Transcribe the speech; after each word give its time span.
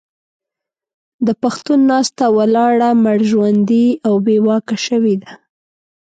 د 1.25 1.29
پښتون 1.41 1.79
ناسته 1.91 2.21
او 2.27 2.33
ولاړه 2.39 2.89
مړژواندې 3.05 3.85
او 4.07 4.13
بې 4.25 4.37
واکه 4.47 4.77
شوې 4.87 5.15
ده. 5.21 5.31